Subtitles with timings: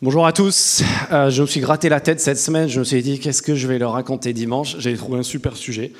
[0.00, 0.84] Bonjour à tous.
[1.10, 2.68] Euh, je me suis gratté la tête cette semaine.
[2.68, 4.76] Je me suis dit, qu'est-ce que je vais leur raconter dimanche?
[4.78, 5.92] J'ai trouvé un super sujet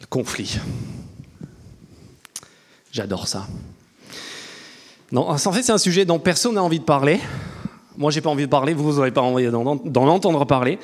[0.00, 0.58] le conflit.
[2.90, 3.46] J'adore ça.
[5.12, 7.20] Non, en fait, c'est un sujet dont personne n'a envie de parler.
[7.96, 8.74] Moi, j'ai pas envie de parler.
[8.74, 10.80] Vous, vous n'avez pas envie d'en entendre parler.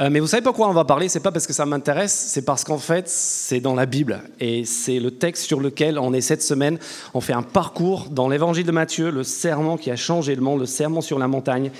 [0.00, 1.08] Euh, mais vous savez pourquoi on va parler?
[1.08, 4.22] C'est pas parce que ça m'intéresse, c'est parce qu'en fait, c'est dans la Bible.
[4.38, 6.78] Et c'est le texte sur lequel on est cette semaine.
[7.14, 10.60] On fait un parcours dans l'évangile de Matthieu, le serment qui a changé le monde,
[10.60, 11.72] le serment sur la montagne.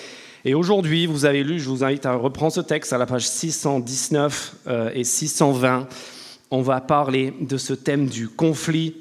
[0.45, 3.27] Et aujourd'hui, vous avez lu, je vous invite à reprendre ce texte à la page
[3.29, 5.87] 619 euh, et 620.
[6.51, 8.97] On va parler de ce thème du conflit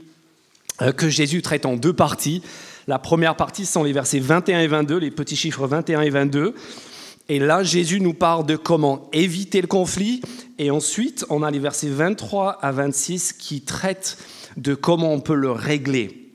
[0.81, 2.43] euh, que Jésus traite en deux parties.
[2.87, 6.53] La première partie sont les versets 21 et 22, les petits chiffres 21 et 22.
[7.29, 10.21] Et là, Jésus nous parle de comment éviter le conflit.
[10.59, 14.17] Et ensuite, on a les versets 23 à 26 qui traitent
[14.55, 16.31] de comment on peut le régler.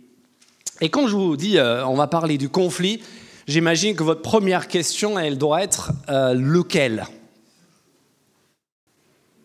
[0.80, 3.02] Et quand je vous dis euh, on va parler du conflit,
[3.46, 7.06] j'imagine que votre première question, elle doit être euh, lequel?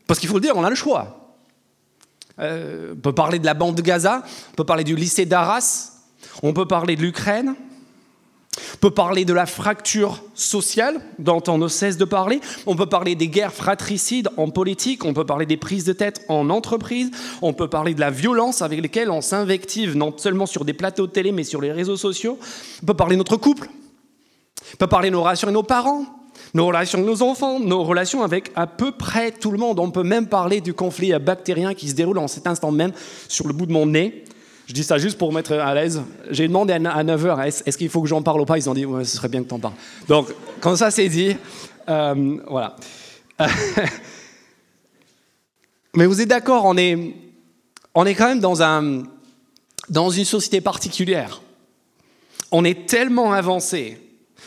[0.05, 1.35] Parce qu'il faut le dire, on a le choix.
[2.39, 5.91] Euh, on peut parler de la bande de Gaza, on peut parler du lycée d'Arras,
[6.43, 7.55] on peut parler de l'Ukraine,
[8.73, 12.41] on peut parler de la fracture sociale dont on ne cesse de parler.
[12.65, 15.05] On peut parler des guerres fratricides en politique.
[15.05, 17.11] On peut parler des prises de tête en entreprise.
[17.41, 21.07] On peut parler de la violence avec laquelle on s'invective non seulement sur des plateaux
[21.07, 22.37] de télé mais sur les réseaux sociaux.
[22.83, 23.69] On peut parler de notre couple.
[24.73, 26.03] On peut parler de nos relations avec nos parents,
[26.53, 29.79] nos relations avec nos enfants, nos relations avec à peu près tout le monde.
[29.79, 32.91] On peut même parler du conflit bactérien qui se déroule en cet instant même
[33.27, 34.25] sur le bout de mon nez
[34.67, 36.01] je dis ça juste pour mettre à l'aise.
[36.29, 38.57] J'ai demandé à 9h, est-ce qu'il faut que j'en parle ou pas?
[38.57, 39.75] Ils ont dit, ce serait bien que tu en parles.
[40.09, 40.27] Donc,
[40.59, 41.37] quand ça c'est dit,
[41.87, 42.75] euh, voilà.
[45.95, 47.15] Mais vous êtes d'accord, on est,
[47.95, 49.03] on est quand même dans, un,
[49.89, 51.41] dans une société particulière.
[52.51, 53.97] On est tellement avancé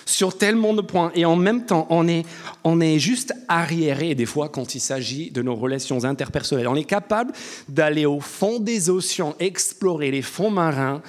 [0.07, 2.25] sur tellement de points et en même temps, on est,
[2.65, 6.69] on est juste arriéré des fois quand il s'agit de nos relations interpersonnelles.
[6.69, 7.33] On est capable
[7.69, 11.03] d'aller au fond des océans, explorer les fonds marins.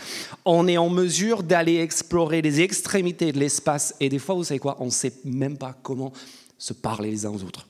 [0.46, 4.60] On est en mesure d'aller explorer les extrémités de l'espace et des fois, vous savez
[4.60, 6.12] quoi, on ne sait même pas comment
[6.58, 7.68] se parler les uns aux autres.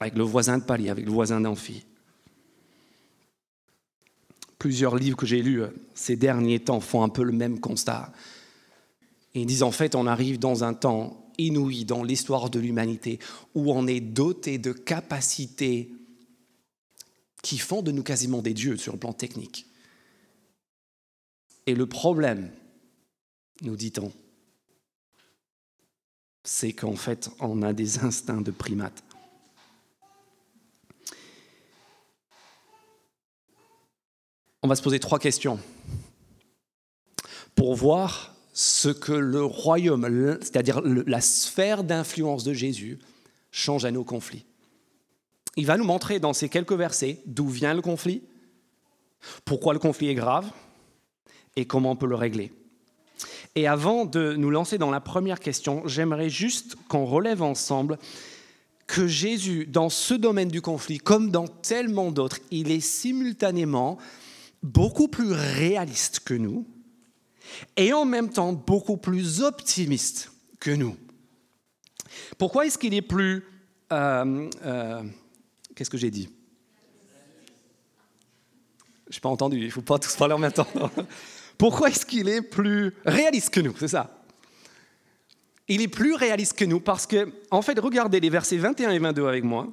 [0.00, 1.84] Avec le voisin de palier, avec le voisin d'amphi.
[4.58, 8.12] Plusieurs livres que j'ai lus euh, ces derniers temps font un peu le même constat.
[9.34, 13.18] Ils disent en fait, on arrive dans un temps inouï dans l'histoire de l'humanité
[13.54, 15.90] où on est doté de capacités
[17.42, 19.66] qui font de nous quasiment des dieux sur le plan technique.
[21.66, 22.50] Et le problème,
[23.62, 24.12] nous dit-on,
[26.44, 29.02] c'est qu'en fait, on a des instincts de primates.
[34.62, 35.58] On va se poser trois questions
[37.54, 43.00] pour voir ce que le royaume, c'est-à-dire la sphère d'influence de Jésus,
[43.50, 44.46] change à nos conflits.
[45.56, 48.22] Il va nous montrer dans ces quelques versets d'où vient le conflit,
[49.44, 50.50] pourquoi le conflit est grave
[51.56, 52.52] et comment on peut le régler.
[53.56, 57.98] Et avant de nous lancer dans la première question, j'aimerais juste qu'on relève ensemble
[58.86, 63.98] que Jésus, dans ce domaine du conflit, comme dans tellement d'autres, il est simultanément
[64.62, 66.66] beaucoup plus réaliste que nous,
[67.76, 70.96] et en même temps beaucoup plus optimiste que nous.
[72.38, 73.44] Pourquoi est-ce qu'il est plus...
[73.92, 75.02] Euh, euh,
[75.74, 76.28] qu'est-ce que j'ai dit?
[79.10, 80.66] Je n'ai pas entendu, il ne faut pas tous parler en même temps.
[81.58, 83.74] Pourquoi est-ce qu'il est plus réaliste que nous?
[83.78, 84.24] C'est ça.
[85.68, 88.98] Il est plus réaliste que nous parce que, en fait, regardez les versets 21 et
[88.98, 89.68] 22 avec moi.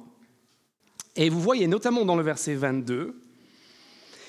[1.16, 3.21] Et vous voyez notamment dans le verset 22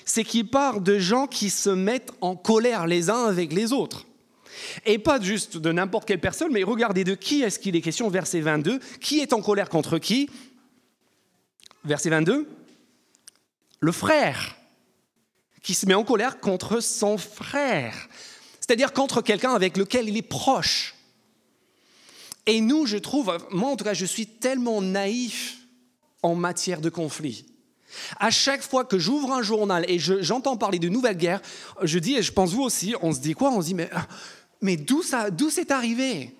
[0.04, 4.06] c'est qu'il parle de gens qui se mettent en colère les uns avec les autres.
[4.86, 8.08] Et pas juste de n'importe quelle personne, mais regardez de qui est-ce qu'il est question,
[8.08, 8.78] verset 22.
[9.00, 10.28] Qui est en colère contre qui?
[11.84, 12.48] Verset 22.
[13.80, 14.56] Le frère
[15.62, 18.08] qui se met en colère contre son frère,
[18.60, 20.94] c'est-à-dire contre quelqu'un avec lequel il est proche.
[22.46, 25.58] Et nous, je trouve, moi en tout cas, je suis tellement naïf
[26.22, 27.46] en matière de conflit.
[28.18, 31.42] À chaque fois que j'ouvre un journal et j'entends parler de nouvelles guerres,
[31.82, 33.50] je dis, et je pense vous aussi, on se dit quoi?
[33.50, 33.90] On se dit, mais,
[34.60, 36.36] mais d'où c'est arrivé?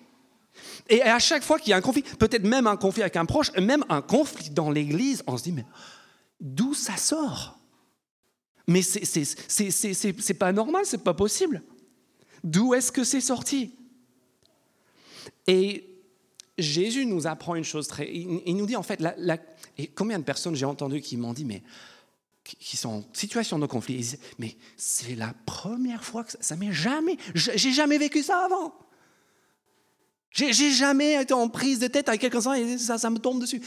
[0.89, 3.25] Et à chaque fois qu'il y a un conflit, peut-être même un conflit avec un
[3.25, 5.65] proche, même un conflit dans l'Église, on se dit, mais
[6.39, 7.57] d'où ça sort?
[8.67, 11.61] Mais c'est pas normal, c'est pas possible.
[12.43, 13.75] D'où est-ce que c'est sorti?
[15.47, 15.94] Et
[16.57, 18.09] Jésus nous apprend une chose très...
[18.13, 19.03] Il, nous dit en fait,
[19.77, 21.63] et combien de personnes j'ai entendu qui m'ont dit, mais
[22.43, 26.55] qui sont en situation de conflit, ils disent, mais c'est la première fois que ça,
[26.55, 28.73] m'est jamais, j'ai jamais vécu ça avant.
[30.31, 33.61] J'ai jamais été en prise de tête avec quelqu'un et ça, ça me tombe dessus.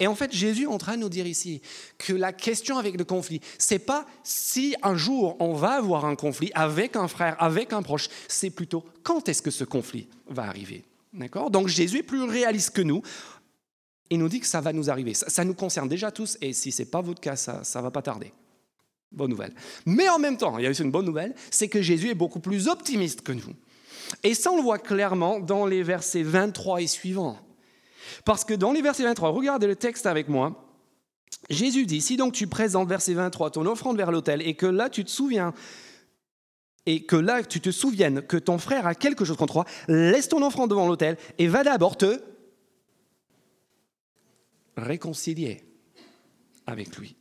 [0.00, 1.62] Et en fait, Jésus est en train de nous dire ici
[1.98, 6.16] que la question avec le conflit, c'est pas si un jour on va avoir un
[6.16, 10.44] conflit avec un frère, avec un proche, c'est plutôt quand est-ce que ce conflit va
[10.44, 10.84] arriver.
[11.14, 11.50] D'accord?
[11.50, 13.02] Donc Jésus est plus réaliste que nous.
[14.10, 15.14] Il nous dit que ça va nous arriver.
[15.14, 17.90] Ça, nous concerne déjà tous, et si ce n'est pas votre cas, ça ne va
[17.90, 18.32] pas tarder.
[19.10, 19.54] Bonne nouvelle.
[19.86, 22.14] Mais en même temps, il y a aussi une bonne nouvelle, c'est que Jésus est
[22.14, 23.54] beaucoup plus optimiste que nous.
[24.22, 27.38] Et ça, on le voit clairement dans les versets 23 et suivants.
[28.24, 30.68] Parce que dans les versets 23, regardez le texte avec moi.
[31.48, 34.90] Jésus dit, si donc tu présentes, verset 23, ton offrande vers l'autel, et que là
[34.90, 35.54] tu te souviens,
[36.86, 40.28] et que là tu te souviennes que ton frère a quelque chose contre toi, laisse
[40.28, 42.20] ton offrande devant l'autel et va d'abord te
[44.76, 45.64] réconcilier
[46.66, 47.16] avec lui.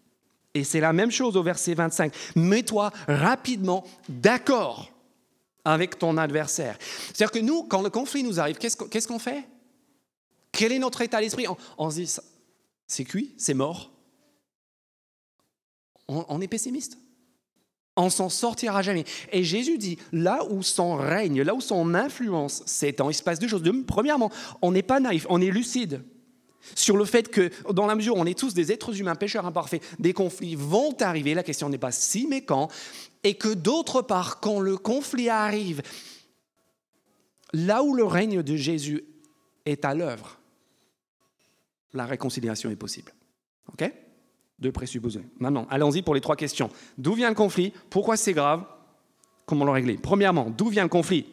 [0.54, 2.13] Et c'est la même chose au verset 25.
[2.36, 4.92] Mets-toi rapidement d'accord
[5.65, 6.77] avec ton adversaire.
[6.80, 9.45] C'est-à-dire que nous, quand le conflit nous arrive, qu'est-ce qu'on fait?
[10.51, 11.48] Quel est notre état d'esprit?
[11.77, 12.15] On, se dit,
[12.86, 13.92] c'est cuit, c'est mort.
[16.07, 16.98] On, est pessimiste.
[17.95, 19.06] On s'en sortira jamais.
[19.31, 23.40] Et Jésus dit, là où son règne, là où son influence s'étend, il se passe
[23.40, 23.63] deux choses.
[23.86, 24.31] Premièrement,
[24.62, 26.04] on n'est pas naïf, on est lucide
[26.75, 29.45] sur le fait que, dans la mesure où on est tous des êtres humains pécheurs
[29.45, 32.69] imparfaits, des conflits vont arriver, la question n'est pas si mais quand,
[33.24, 35.81] et que d'autre part, quand le conflit arrive,
[37.51, 39.04] là où le règne de Jésus
[39.66, 40.39] est à l'œuvre,
[41.94, 43.13] la réconciliation est possible.
[43.72, 43.92] OK?
[44.63, 45.19] Deux présupposés.
[45.39, 46.69] Maintenant, allons-y pour les trois questions.
[46.98, 47.74] D'où vient le conflit?
[47.89, 48.63] Pourquoi c'est grave?
[49.45, 49.98] Comment le régler?
[50.01, 51.25] Premièrement, d'où vient le conflit?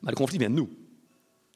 [0.00, 0.68] Bah, Le conflit vient de nous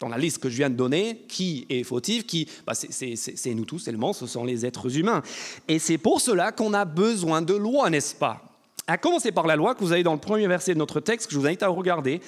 [0.01, 3.65] dans la liste que je viens de donner, qui est fautif, qui, bah, c'est nous
[3.65, 5.23] tous seulement, ce sont les êtres humains.
[5.69, 8.43] Et c'est pour cela qu'on a besoin de loi, n'est-ce pas?
[8.89, 11.29] À commencer par la loi que vous avez dans le premier verset de notre texte,
[11.29, 12.21] que je vous invite à regarder.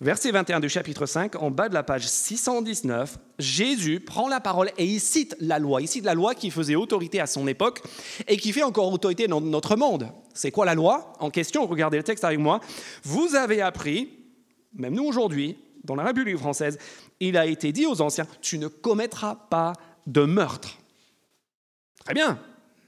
[0.00, 4.70] Verset 21 du chapitre 5, en bas de la page 619, Jésus prend la parole
[4.78, 5.82] et il cite la loi.
[5.82, 7.82] Il cite la loi qui faisait autorité à son époque
[8.28, 10.08] et qui fait encore autorité dans notre monde.
[10.34, 11.12] C'est quoi la loi?
[11.18, 12.60] En question Regardez le texte avec moi.
[13.02, 14.08] Vous avez appris,
[14.72, 16.78] même nous aujourd'hui, dans la République française,
[17.18, 19.72] il a été dit aux anciens, tu ne commettras pas
[20.06, 20.78] de meurtre.
[22.04, 22.38] Très bien.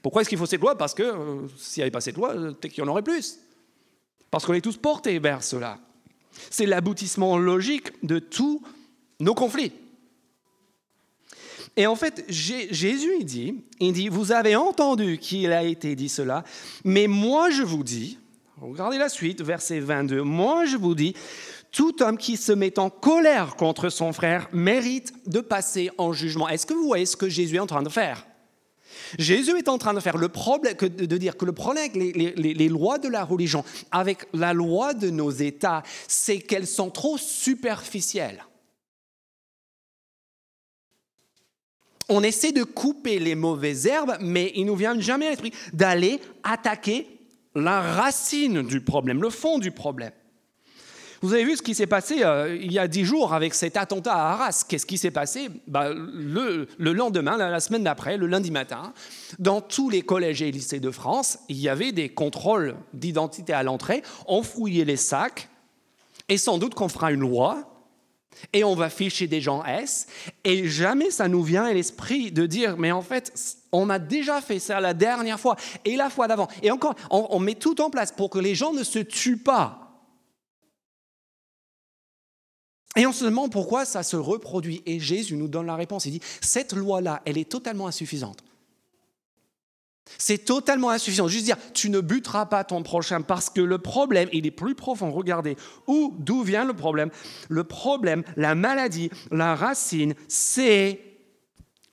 [0.01, 0.77] Pourquoi est-ce qu'il faut cette loi?
[0.77, 3.03] Parce que euh, s'il n'y avait pas cette loi, euh, peut-être qu'il y en aurait
[3.03, 3.37] plus.
[4.31, 5.77] Parce qu'on est tous portés vers cela.
[6.49, 8.61] C'est l'aboutissement logique de tous
[9.19, 9.73] nos conflits.
[11.77, 16.09] Et en fait, Jésus il dit, il dit, vous avez entendu qu'il a été dit
[16.09, 16.43] cela,
[16.83, 18.17] mais moi je vous dis,
[18.59, 21.15] regardez la suite, verset 22, moi je vous dis,
[21.71, 26.49] tout homme qui se met en colère contre son frère mérite de passer en jugement.
[26.49, 28.25] Est-ce que vous voyez ce que Jésus est en train de faire?
[29.17, 32.69] Jésus est en train de faire le problème, de dire que le problème avec les,
[32.69, 38.45] lois de la religion, avec la loi de nos États, c'est qu'elles sont trop superficielles.
[42.09, 46.19] On essaie de couper les mauvaises herbes, mais il nous vient jamais à l'esprit d'aller
[46.43, 47.07] attaquer
[47.55, 50.11] la racine du problème, le fond du problème.
[51.23, 53.77] Vous avez vu ce qui s'est passé euh, il y a dix jours avec cet
[53.77, 54.65] attentat à Arras.
[54.67, 55.49] Qu'est-ce qui s'est passé?
[55.67, 58.91] Bah, le, lendemain, la, semaine d'après, le lundi matin,
[59.37, 63.61] dans tous les collèges et lycées de France, il y avait des contrôles d'identité à
[63.61, 64.01] l'entrée.
[64.25, 65.47] On fouillait les sacs
[66.27, 67.67] et sans doute qu'on fera une loi
[68.51, 70.07] et on va ficher des gens S.
[70.43, 73.31] Et jamais ça nous vient à l'esprit de dire, mais en fait,
[73.71, 76.47] on a déjà fait ça la dernière fois et la fois d'avant.
[76.63, 79.80] Et encore, on met tout en place pour que les gens ne se tuent pas.
[82.97, 84.83] Et on se demande pourquoi ça se reproduit.
[84.85, 86.05] Et Jésus nous donne la réponse.
[86.05, 88.43] Il dit, cette loi-là, elle est totalement insuffisante.
[90.17, 91.29] C'est totalement insuffisant.
[91.29, 94.75] Juste dire, tu ne buteras pas ton prochain parce que le problème, il est plus
[94.75, 95.11] profond.
[95.11, 95.55] Regardez,
[95.87, 97.11] où, d'où vient le problème?
[97.47, 100.99] Le problème, la maladie, la racine, c'est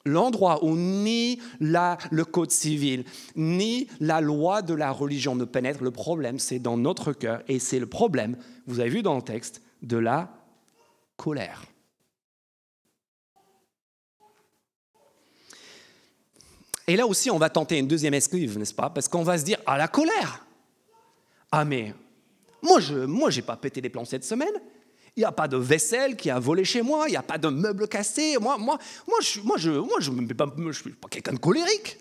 [0.04, 3.04] l'endroit où ni la, le code civil,
[3.36, 5.84] ni la loi de la religion ne pénètrent.
[5.84, 7.42] Le problème, c'est dans notre cœur.
[7.46, 8.36] Et c'est le problème,
[8.66, 10.37] vous avez vu dans le texte, de la
[11.18, 11.62] colère.
[16.86, 18.88] Et là aussi, on va tenter une deuxième esquive, n'est-ce pas?
[18.88, 20.46] Parce qu'on va se dire, ah, la colère
[21.52, 21.92] Ah, mais
[22.62, 24.54] moi, je moi, j'ai pas pété les plans cette semaine.
[25.14, 27.04] Il n'y a pas de vaisselle qui a volé chez moi.
[27.08, 28.38] Il n'y a pas de meubles cassés.
[28.40, 31.98] Moi, moi, moi, je, moi, je, moi, je ne suis pas quelqu'un de colérique.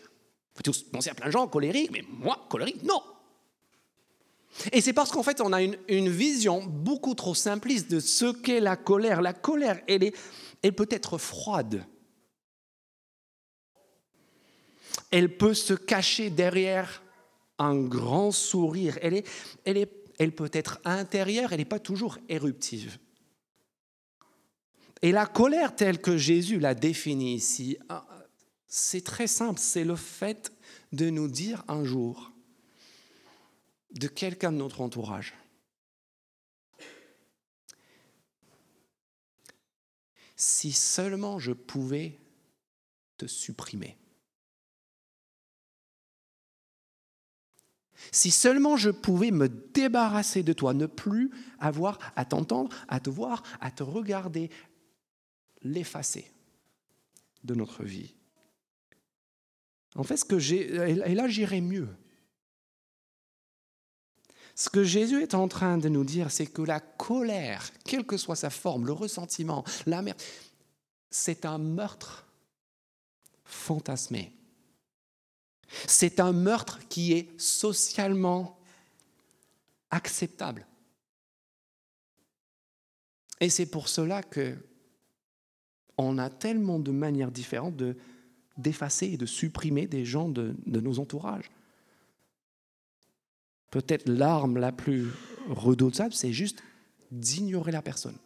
[0.56, 3.02] Vous tous penser à plein de gens colériques, mais moi, colérique, non.
[4.72, 8.60] Et c'est parce qu'en fait, on a une, vision beaucoup trop simpliste de ce qu'est
[8.60, 9.22] la colère.
[9.22, 11.86] La colère, elle, est, peut être froide.
[15.12, 17.04] Elle peut se cacher derrière
[17.60, 18.98] un grand sourire.
[19.02, 19.28] Elle, est,
[19.64, 22.98] elle, est, elle peut être intérieure, elle n'est pas toujours éruptive.
[25.02, 28.08] Et la colère telle que Jésus l'a définie ici, ah,
[28.66, 30.52] c'est très simple, c'est le fait
[30.92, 32.32] de nous dire un jour
[34.00, 35.34] de quelqu'un de notre entourage.
[40.36, 42.20] Si seulement je pouvais
[43.18, 43.98] te supprimer.
[48.12, 53.10] Si seulement je pouvais me débarrasser de toi, ne plus avoir à t'entendre, à te
[53.10, 54.50] voir, à te regarder,
[55.64, 56.32] l'effacer
[57.44, 58.14] de notre vie.
[59.96, 61.90] En fait, ce que j'ai, et là j'irai mieux.
[64.58, 68.18] Ce que Jésus est en train de nous dire, c'est que la colère, quelle que
[68.18, 70.20] soit sa forme, le ressentiment, la merde,
[71.12, 72.26] c'est un meurtre
[73.46, 74.34] fantasmé.
[75.86, 78.60] C'est un meurtre qui est socialement
[79.92, 80.66] acceptable.
[83.40, 84.58] Et c'est pour cela que
[86.00, 87.96] on a tellement de manières différentes de,
[88.58, 91.52] d'effacer et de supprimer des gens de nos entourages.
[93.70, 95.08] Peut-être l'arme la plus
[95.50, 96.64] redoutable, c'est juste
[97.12, 98.18] d'ignorer la personne.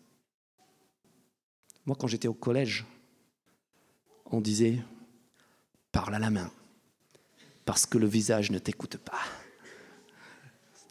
[1.86, 2.86] Moi, quand j'étais au collège,
[4.26, 4.80] on disait
[5.92, 6.50] parle à la main,
[7.66, 9.20] parce que le visage ne t'écoute pas.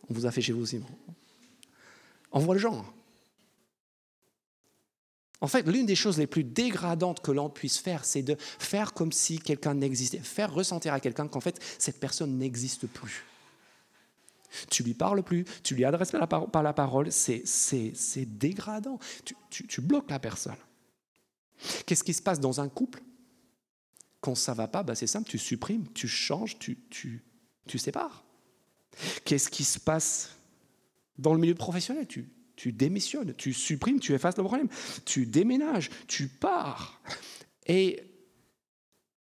[0.09, 0.81] On vous a fait chez vous aussi.
[2.33, 2.93] On voit le genre.
[5.41, 8.93] En fait, l'une des choses les plus dégradantes que l'on puisse faire, c'est de faire
[8.93, 13.25] comme si quelqu'un n'existait, faire ressentir à quelqu'un qu'en fait, cette personne n'existe plus.
[14.71, 17.45] Tu lui parles plus, tu lui adresses pas la parole, c'est,
[18.27, 18.99] dégradant.
[19.51, 20.57] Tu, bloques la personne.
[21.87, 23.03] Qu'est-ce qui se passe dans un couple?
[24.21, 27.25] Quand ça va pas, bah c'est simple, tu supprimes, tu changes, tu, tu,
[27.67, 28.23] tu sépares.
[29.25, 30.37] Qu'est-ce qui se passe
[31.17, 32.07] dans le milieu professionnel?
[32.07, 34.69] Tu, tu démissionnes, tu supprimes, tu effaces le problème,
[35.07, 37.01] tu déménages, tu pars.
[37.67, 38.03] Et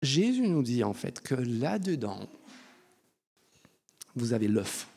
[0.02, 2.28] Jésus nous dit en fait que là-dedans,
[4.16, 4.88] vous avez l'œuf,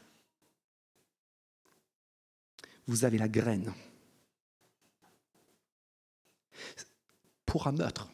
[2.92, 3.72] vous avez la graine.
[7.46, 8.10] Pour un meurtre,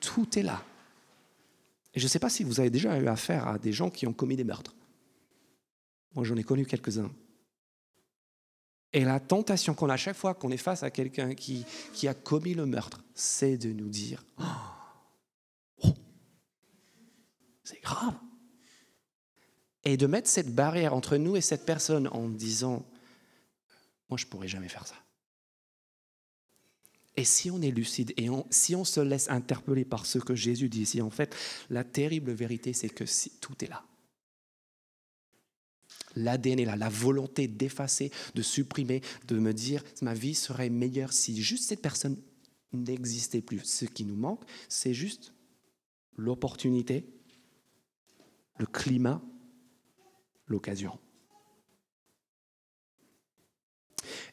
[0.00, 0.64] tout est là.
[1.92, 4.06] Et je ne sais pas si vous avez déjà eu affaire à des gens qui
[4.06, 4.74] ont commis des meurtres.
[6.14, 7.12] Moi, j'en ai connu quelques-uns.
[8.94, 11.66] Et la tentation qu'on a chaque fois qu'on est face à quelqu'un qui,
[12.08, 14.44] a commis le meurtre, c'est de nous dire oh,
[15.84, 15.94] oh,
[17.62, 18.14] c'est grave.
[19.84, 22.86] Et de mettre cette barrière entre nous et cette personne en disant
[24.08, 24.96] Moi, je pourrais jamais faire ça.
[27.16, 30.68] Et si on est lucide et si on se laisse interpeller par ce que Jésus
[30.68, 31.34] dit ici, en fait,
[31.68, 33.04] la terrible vérité, c'est que
[33.40, 33.84] tout est là
[36.16, 41.12] l'ADN est là, la volonté d'effacer, de supprimer, de me dire ma vie serait meilleure
[41.12, 42.16] si juste cette personne
[42.72, 43.60] n'existait plus.
[43.64, 45.32] Ce qui nous manque, c'est juste
[46.16, 47.06] l'opportunité,
[48.58, 49.22] le climat,
[50.50, 50.98] l'occasion.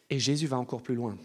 [0.09, 1.17] Et Jésus va encore plus loin.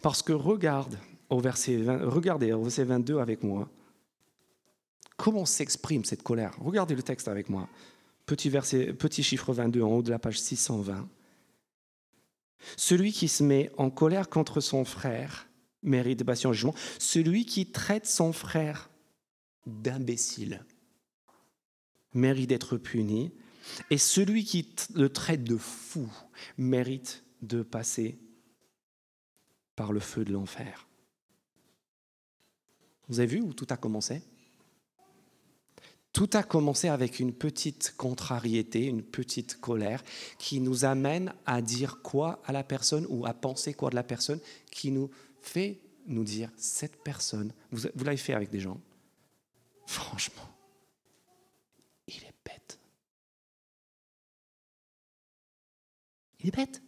[0.00, 0.98] Parce que regarde
[1.28, 3.68] au verset regardez au verset 22 avec moi.
[5.16, 6.54] Comment s'exprime cette colère?
[6.60, 7.68] Regardez le texte avec moi
[8.26, 11.08] petit, verset, petit chiffre 22 en haut de la page 620.
[12.76, 15.48] Celui qui se met en colère contre son frère
[15.82, 16.74] mérite de patient jugement.
[16.98, 18.90] Celui qui traite son frère
[19.66, 20.64] d'imbécile
[22.14, 23.32] mérite d'être puni.
[23.90, 26.10] Et celui qui le traite de fou
[26.58, 28.18] mérite de passer
[29.76, 30.88] par le feu de l'enfer.
[33.08, 34.22] Vous avez vu où tout a commencé?
[36.12, 40.04] Tout a commencé avec une petite contrariété, une petite colère
[40.38, 44.02] qui nous amène à dire quoi à la personne ou à penser quoi de la
[44.02, 44.40] personne
[44.70, 48.80] qui nous fait nous dire cette personne, vous, l'avez fait avec des gens,
[49.86, 50.48] franchement,
[52.06, 52.78] il est bête.
[56.42, 56.82] Il est bête.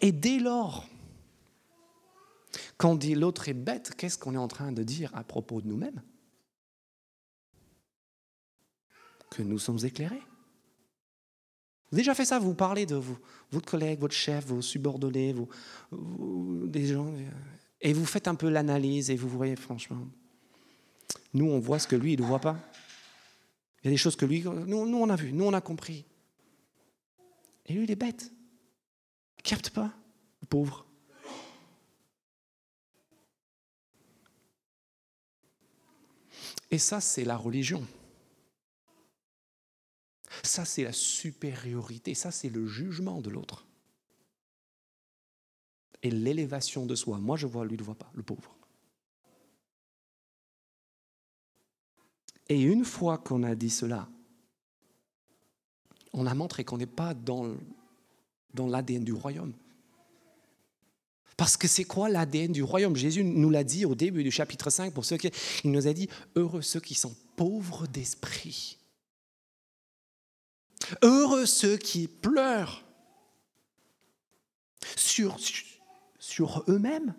[0.00, 0.86] Et dès lors
[2.82, 5.60] quand on dit l'autre est bête, qu'est-ce qu'on est en train de dire à propos
[5.60, 6.02] de nous-mêmes?
[9.30, 10.20] Que nous sommes éclairés.
[11.86, 13.00] Vous avez déjà fait ça, vous parlez de
[13.52, 15.32] votre collègue, votre chef, vos subordonnés,
[15.92, 17.14] des gens,
[17.80, 20.08] et vous faites un peu l'analyse et vous voyez franchement,
[21.34, 22.58] nous on voit ce que lui il ne voit pas.
[23.82, 25.60] Il y a des choses que lui, nous, nous on a vu, nous on a
[25.60, 26.04] compris.
[27.66, 28.32] Et lui il est bête.
[29.38, 29.92] Il capte pas,
[30.40, 30.86] le pauvre.
[36.70, 37.86] Et ça, c'est la religion.
[40.42, 43.66] Ça, c'est la supériorité, ça, c'est le jugement de l'autre.
[46.02, 47.18] Et l'élévation de soi.
[47.18, 48.56] Moi, je vois, lui ne voit pas, le pauvre.
[52.52, 54.06] Et une fois qu'on a dit cela,
[56.12, 57.56] on a montré qu'on n'est pas dans,
[58.54, 59.54] l'ADN du royaume.
[61.38, 62.94] Parce que c'est quoi l'ADN du royaume?
[62.94, 65.30] Jésus nous l'a dit au début du chapitre 5, pour ceux qui...
[65.64, 68.76] Il nous a dit, heureux ceux qui sont pauvres d'esprit.
[71.00, 72.84] Heureux ceux qui pleurent
[74.84, 77.14] sur eux-mêmes,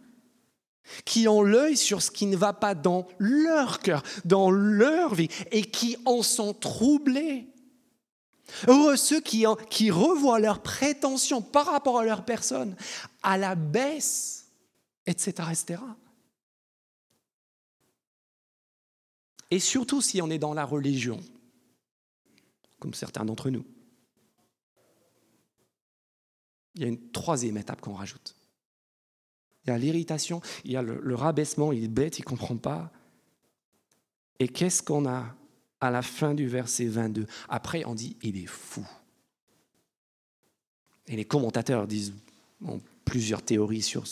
[1.06, 5.30] qui ont l'œil sur ce qui ne va pas dans leur cœur, dans leur vie,
[5.52, 7.48] et qui en sont troublés.
[8.68, 12.75] Heureux ceux qui, qui revoient leurs prétentions par rapport à leur personne
[13.22, 14.48] à la baisse,
[15.06, 15.82] etc., etc.
[19.50, 21.20] Et surtout si on est dans la religion,
[22.80, 23.66] comme certains d'entre nous.
[26.75, 28.36] Il y a une troisième étape qu'on rajoute.
[29.65, 32.58] Il y a l'irritation, il y a le, rabaissement, il est bête, il ne comprend
[32.58, 32.91] pas.
[34.39, 35.36] Et qu'est-ce qu'on a
[35.84, 37.27] à la fin du verset 22.
[37.50, 38.88] Après, on dit, il est fou.
[41.08, 42.13] Et les commentateurs disent
[43.03, 44.05] plusieurs théories sur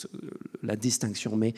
[0.62, 1.54] la distinction, mais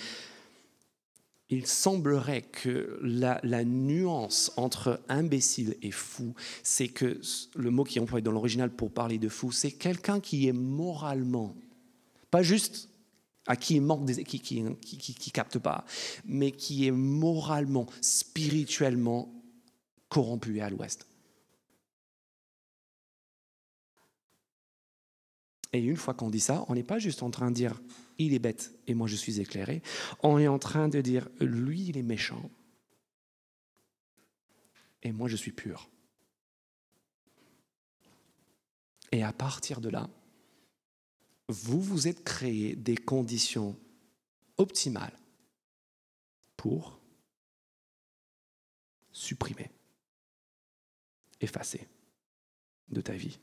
[1.50, 6.32] il semblerait que la, la, nuance entre imbécile et fou,
[6.62, 7.20] c'est que
[7.56, 10.52] le mot qui est employé dans l'original pour parler de fou, c'est quelqu'un qui est
[10.52, 11.56] moralement,
[12.30, 12.88] pas juste
[13.46, 15.84] à qui manque des, qui, qui, qui, qui capte pas,
[16.24, 19.32] mais qui est moralement, spirituellement
[20.08, 21.06] corrompu à l'ouest.
[25.74, 27.82] Et une fois qu'on dit ça, on n'est pas juste en train de dire
[28.18, 29.82] il est bête et moi je suis éclairé.
[30.22, 32.48] On est en train de dire lui il est méchant
[35.02, 35.90] et moi je suis pur.
[39.10, 40.08] Et à partir de là,
[41.48, 43.76] vous vous êtes créé des conditions
[44.56, 45.16] optimales
[46.56, 46.98] pour
[49.12, 49.70] supprimer
[51.40, 51.86] effacé
[52.88, 53.38] de ta vie.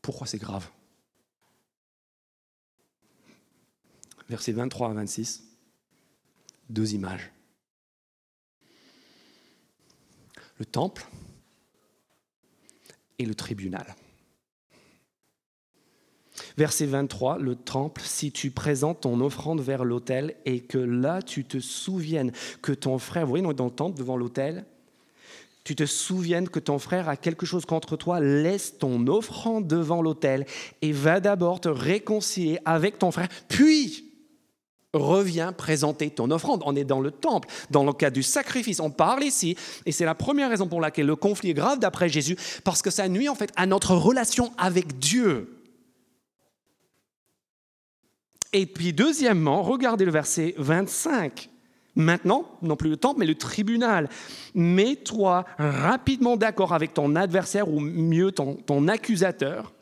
[0.00, 0.70] Pourquoi c'est grave?
[4.28, 5.44] Versets 23 à 26,
[6.68, 7.30] deux images.
[10.58, 11.06] Le temple
[13.18, 13.94] et le tribunal.
[16.56, 21.44] Verset 23, le temple, si tu présentes ton offrande vers l'autel et que là tu
[21.44, 24.64] te souviennes que ton frère, vous voyez, dans le temple, devant l'autel,
[25.62, 30.02] tu te souviennes que ton frère a quelque chose contre toi, laisse ton offrande devant
[30.02, 30.44] l'autel
[30.82, 34.13] et va d'abord te réconcilier avec ton frère, puis
[34.94, 36.62] reviens présenter ton offrande.
[36.64, 38.80] On est dans le temple, dans le cas du sacrifice.
[38.80, 42.08] On parle ici, et c'est la première raison pour laquelle le conflit est grave d'après
[42.08, 45.50] Jésus, parce que ça nuit en fait à notre relation avec Dieu.
[48.54, 51.50] Et puis deuxièmement, regardez le verset 25.
[51.96, 54.08] Maintenant, non plus le temple, mais le tribunal.
[54.54, 59.73] Mets-toi rapidement d'accord avec ton adversaire, ou mieux ton, ton accusateur,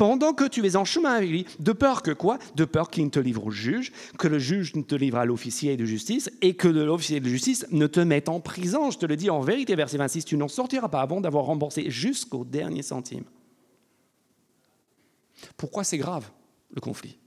[0.00, 2.38] pendant que tu es en chemin avec lui, de peur que quoi?
[2.54, 5.26] De peur qu'il ne te livre au juge, que le juge ne te livre à
[5.26, 8.90] l'officier de justice et que l'officier de justice ne te mette en prison.
[8.90, 11.90] Je te le dis en vérité, verset 26, tu n'en sortiras pas avant d'avoir remboursé
[11.90, 13.24] jusqu'au dernier centime.
[15.58, 16.30] Pourquoi c'est grave,
[16.70, 17.18] le conflit?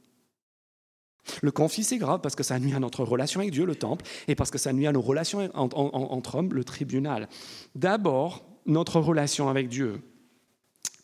[1.43, 4.03] Le conflit, c'est grave parce que ça nuit à notre relation avec Dieu, le temple,
[4.27, 7.29] et parce que ça nuit à nos relations entre hommes, le tribunal.
[7.75, 10.01] D'abord, notre relation avec Dieu.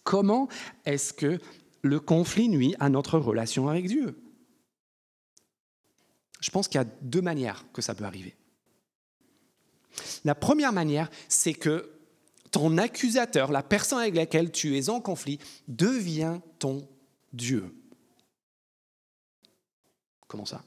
[0.06, 0.48] Comment
[0.86, 1.38] est-ce que
[1.82, 4.22] le conflit nuit à notre relation avec Dieu
[6.42, 8.36] Je pense qu'il y a deux manières que ça peut arriver.
[10.24, 11.92] La première manière, c'est que
[12.52, 16.88] ton accusateur, la personne avec laquelle tu es en conflit, devient ton
[17.34, 17.74] Dieu.
[20.28, 20.64] Comment ça?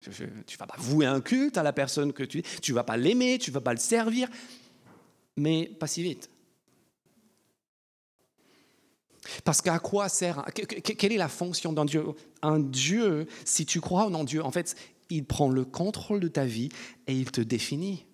[0.00, 2.96] Tu vas pas vouer un culte à la personne que tu tu ne vas pas
[2.96, 4.28] l'aimer, tu vas pas le servir,
[5.36, 6.30] mais pas si vite.
[9.44, 12.04] Parce qu'à quoi sert Quelle est la fonction d'un Dieu?
[12.42, 14.76] Un Dieu, si tu crois en Dieu, en fait,
[15.10, 16.68] il prend le contrôle de ta vie
[17.06, 18.06] et il te définit.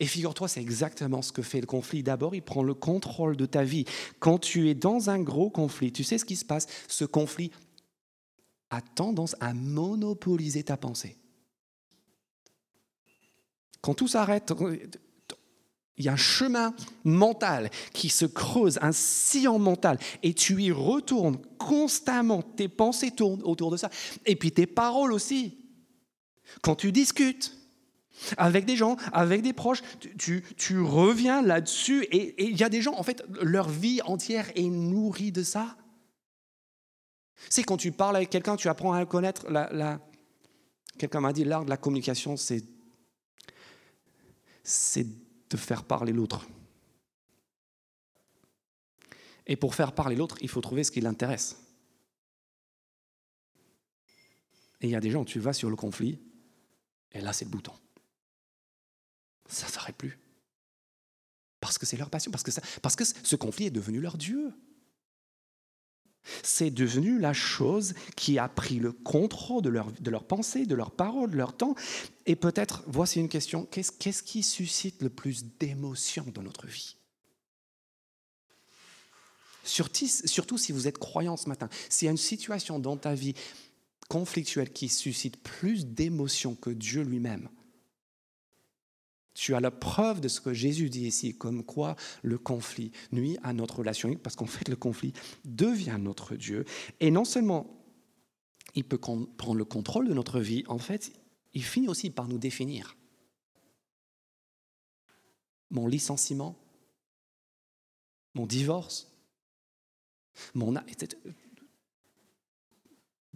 [0.00, 2.02] Et figure-toi, c'est exactement ce que fait le conflit.
[2.02, 3.84] D'abord, il prend le contrôle de ta vie.
[4.18, 6.66] Quand tu es dans un gros conflit, tu sais ce qui se passe?
[6.88, 7.50] Ce conflit
[8.70, 11.16] a tendance à monopoliser ta pensée.
[13.80, 14.52] Quand tout s'arrête,
[15.98, 20.70] il y a un chemin mental qui se creuse, un sillon mental, et tu y
[20.70, 22.42] retournes constamment.
[22.42, 23.90] Tes pensées tournent autour de ça.
[24.26, 25.58] Et puis tes paroles aussi.
[26.62, 27.56] Quand tu discutes
[28.36, 29.82] avec des gens, avec des proches,
[30.18, 34.68] tu, reviens là-dessus et il y a des gens, en fait, leur vie entière est
[34.68, 35.76] nourrie de ça.
[37.50, 39.70] C'est quand tu parles avec quelqu'un, tu apprends à connaître la...
[39.72, 40.00] la...
[40.98, 42.64] Quelqu'un m'a dit l'art de la communication, c'est
[44.62, 45.06] c'est
[45.50, 46.46] de faire parler l'autre.
[49.46, 51.56] Et pour faire parler l'autre, il faut trouver ce qui l'intéresse.
[54.80, 56.18] Et il y a des gens, tu vas sur le conflit,
[57.12, 57.72] et là c'est le bouton.
[59.48, 60.18] Ça ne s'arrête plus.
[61.60, 64.52] Parce que c'est leur passion, parce que, parce que ce conflit est devenu leur Dieu.
[66.42, 70.74] C'est devenu la chose qui a pris le contrôle de leur, de leur pensée, de
[70.74, 71.74] leurs paroles, de leur temps.
[72.26, 76.96] Et peut-être, voici une question, qu'est-ce, qui suscite le plus d'émotion dans notre vie?
[79.64, 83.14] Surtout, surtout si vous êtes croyant ce matin, s'il y a une situation dans ta
[83.14, 83.34] vie
[84.08, 87.48] conflictuelle qui suscite plus d'émotion que Dieu lui-même,
[89.36, 93.36] tu as la preuve de ce que Jésus dit ici, comme quoi le conflit nuit
[93.42, 95.12] à notre relation, parce qu'en fait le conflit
[95.44, 96.64] devient notre Dieu.
[97.00, 97.66] Et non seulement
[98.74, 101.12] il peut prendre le contrôle de notre vie, en fait,
[101.52, 102.96] il finit aussi par nous définir.
[105.70, 106.58] Mon licenciement,
[108.34, 109.12] mon divorce,
[110.54, 110.74] mon...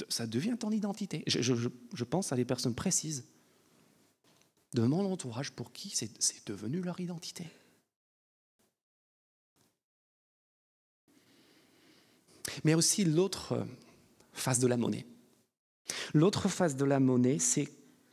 [0.08, 1.24] Ça devient ton identité.
[1.26, 3.26] Je, je pense à des personnes précises
[4.74, 7.46] de mon entourage pour qui c'est devenu leur identité.
[12.64, 13.66] Mais aussi l'autre
[14.32, 15.06] face de la monnaie.
[16.14, 17.68] L'autre face de la monnaie, c'est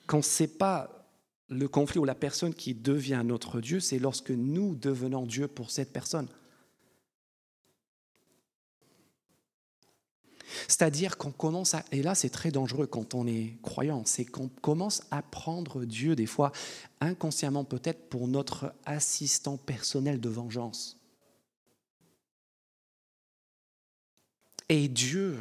[0.06, 1.10] quand ce n'est pas
[1.50, 5.72] le conflit ou la personne qui devient notre Dieu, c'est lorsque nous devenons Dieu pour
[5.72, 6.28] cette personne.
[10.68, 14.50] C'est-à-dire qu'on commence à, et là c'est très dangereux quand on est croyant, c'est qu'on
[14.62, 16.52] commence à prendre Dieu des fois
[17.00, 20.98] inconsciemment peut-être pour notre assistant personnel de vengeance.
[24.70, 25.40] Et Dieu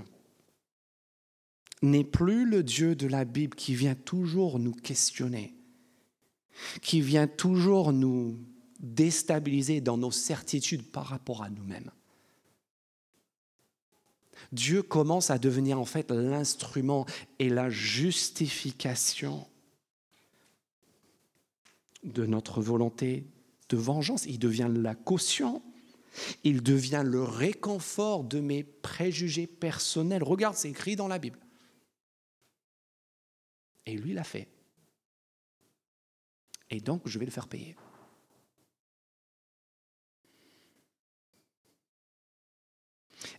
[1.82, 5.54] n'est plus le Dieu de la Bible qui vient toujours nous questionner,
[6.82, 8.38] qui vient toujours nous
[8.78, 11.90] déstabiliser dans nos certitudes par rapport à nous-mêmes.
[14.57, 17.07] Dieu commence à devenir en fait l'instrument
[17.38, 19.47] et la justification
[22.03, 23.27] de notre volonté
[23.69, 24.25] de vengeance.
[24.27, 25.62] Il devient la caution.
[26.45, 30.23] Il devient le réconfort de mes préjugés personnels.
[30.23, 31.38] Regarde, c'est écrit dans la Bible.
[33.85, 34.49] Et lui l'a fait.
[36.71, 37.77] Et donc, je vais le faire payer.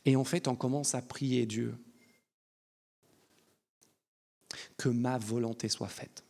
[0.05, 1.77] Et en fait, on commence à prier Dieu
[4.77, 6.23] que ma volonté soit faite.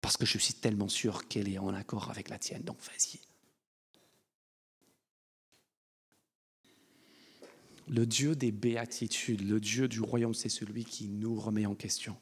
[0.00, 3.20] Parce que je suis tellement sûr qu'elle est en accord avec la tienne, donc vas-y.
[7.88, 12.16] Le Dieu des béatitudes, le Dieu du royaume, c'est celui qui nous remet en question.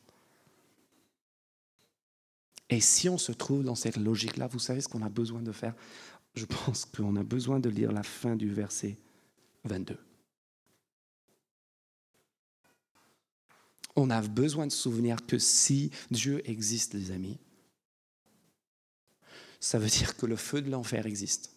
[2.69, 5.53] Et si on se trouve dans cette logique-là, vous savez ce qu'on a besoin de
[5.53, 5.75] faire?
[6.35, 8.99] Je pense qu'on a besoin de lire la fin du verset
[9.65, 9.99] 22.
[13.95, 17.39] On a besoin de souvenir que si Dieu existe, les amis,
[19.61, 21.55] ça veut dire que le feu de l'enfer existe.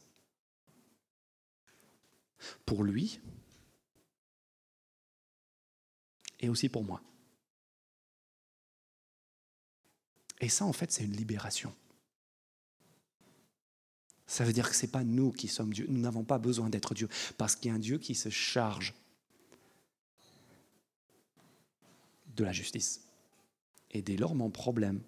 [2.65, 3.19] Pour lui
[6.39, 7.01] et aussi pour moi.
[10.41, 11.73] Et ça, en fait, c'est une libération.
[14.27, 15.85] Ça veut dire que ce n'est pas nous qui sommes Dieu.
[15.87, 17.07] Nous n'avons pas besoin d'être Dieu.
[17.37, 18.93] Parce qu'il y a un Dieu qui se charge
[22.35, 23.01] de la justice.
[23.91, 25.01] Et dès lors, mon problème,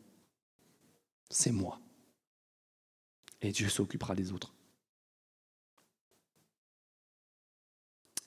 [1.30, 1.82] c'est moi.
[3.42, 4.54] Et Dieu s'occupera des autres.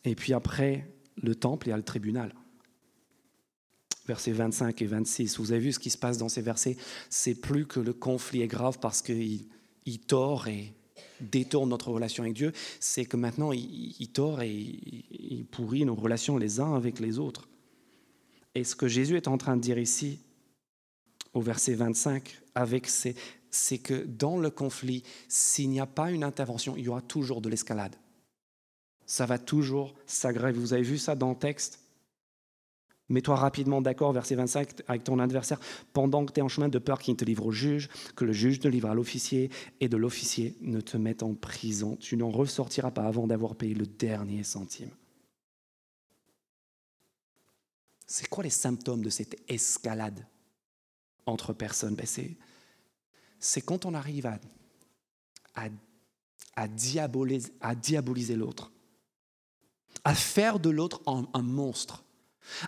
[0.05, 2.35] Et puis après le temple, il y a le tribunal.
[4.07, 5.39] Versets 25 et 26.
[5.39, 6.77] Vous avez vu ce qui se passe dans ces versets?
[7.11, 9.49] C'est plus que le conflit est grave parce qu'il
[9.85, 10.75] il tord et
[11.21, 16.37] détourne notre relation avec Dieu, c'est que maintenant il, tord et il, pourrit nos relations
[16.37, 17.49] les uns avec les autres.
[18.55, 20.19] Et ce que Jésus est en train de dire ici,
[21.35, 26.77] au verset 25, avec c'est que dans le conflit, s'il n'y a pas une intervention,
[26.77, 27.95] il y aura toujours de l'escalade.
[29.07, 30.59] Ça va toujours s'aggraver.
[30.59, 31.81] Vous avez vu ça dans le texte?
[33.11, 35.59] Mets-toi rapidement d'accord, verset 25, avec ton adversaire,
[35.93, 38.25] pendant que tu es en chemin de peur qu'il ne te livre au juge, que
[38.25, 41.97] le juge te livre à l'officier, et de l'officier ne te mette en prison.
[41.97, 44.91] Tu n'en ressortiras pas avant d'avoir payé le dernier centime.
[48.07, 50.25] C'est quoi les symptômes de cette escalade
[51.27, 51.97] entre personnes?
[51.97, 52.07] Ben
[53.41, 54.39] C'est quand on arrive à,
[56.55, 58.71] à diaboliser l'autre,
[60.05, 62.05] à faire de l'autre un monstre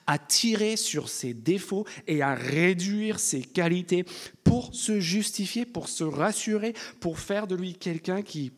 [0.06, 4.04] à tirer sur ses défauts et à réduire ses qualités
[4.44, 8.52] pour se justifier, pour se rassurer, pour faire de lui quelqu'un qui...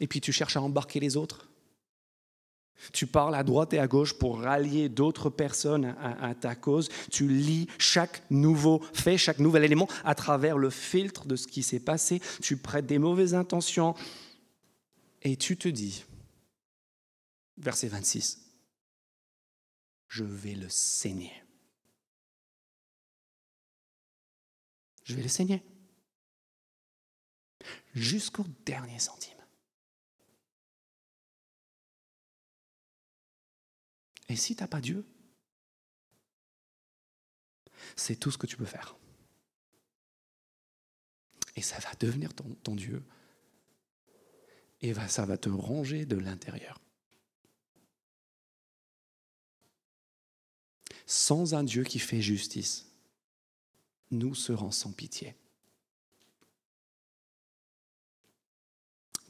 [0.00, 1.48] Et puis tu cherches à embarquer les autres.
[2.92, 6.88] Tu parles à droite et à gauche pour rallier d'autres personnes à, ta cause.
[7.10, 11.62] Tu lis chaque nouveau fait, chaque nouvel élément à travers le filtre de ce qui
[11.62, 12.20] s'est passé.
[12.42, 13.94] Tu prêtes des mauvaises intentions
[15.22, 16.04] et tu te dis,
[17.56, 18.43] verset 26,
[20.14, 21.42] je vais le saigner.
[25.02, 25.60] Je vais le saigner.
[27.94, 29.44] Jusqu'au dernier centime.
[34.28, 35.04] Et si tu n'as pas Dieu,
[37.96, 38.96] c'est tout ce que tu peux faire.
[41.56, 43.04] Et ça va devenir ton, Dieu.
[44.80, 46.83] Et ça va te ranger de l'intérieur.
[51.06, 52.86] Sans un Dieu qui fait justice,
[54.10, 55.34] nous serons sans pitié.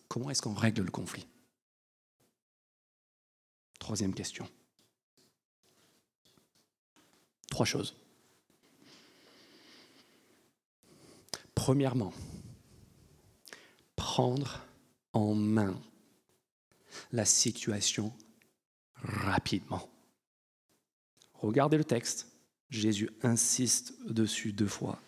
[0.08, 1.26] Comment est-ce qu'on règle le conflit?
[3.80, 4.48] Troisième question.
[7.50, 7.96] Trois choses.
[11.54, 12.12] Premièrement,
[13.96, 14.60] prendre
[15.12, 15.80] en main
[17.12, 18.12] la situation
[18.94, 19.93] rapidement.
[21.44, 22.28] Regardez le texte.
[22.70, 24.98] Jésus insiste dessus deux fois.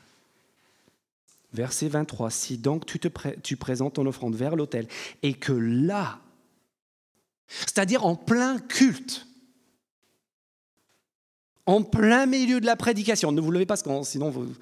[1.53, 4.87] Verset 23, si donc tu, te présentes ton offrande vers l'autel
[5.23, 6.21] et que là,
[7.49, 9.27] c'est-à-dire en plein culte,
[11.65, 14.53] en plein milieu de la prédication, ne vous levez pas, sinon vous...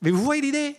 [0.00, 0.76] Mais vous voyez l'idée?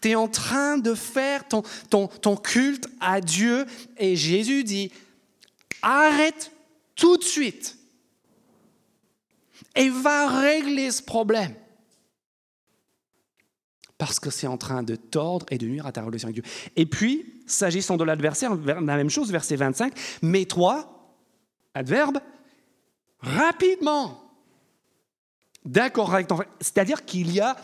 [0.00, 4.90] Tu es en train de faire ton, ton, ton culte à Dieu et Jésus dit,
[5.82, 6.50] arrête
[6.94, 7.76] tout de suite
[9.74, 11.54] et va régler ce problème.
[13.98, 16.52] Parce que c'est en train de tordre et de nuire à ta relation avec Dieu.
[16.76, 21.14] Et puis, s'agissant de l'adversaire, la même chose, verset 25, mets-toi,
[21.74, 22.18] adverbe,
[23.20, 24.20] rapidement.
[25.64, 27.56] D'accord avec ton C'est-à-dire qu'il y a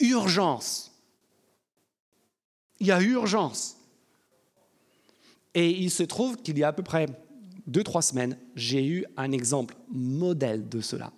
[0.00, 0.92] urgence.
[2.80, 3.76] Il y a urgence.
[5.54, 7.06] Et il se trouve qu'il y a à peu près
[7.68, 11.12] deux, trois semaines, j'ai eu un exemple modèle de cela.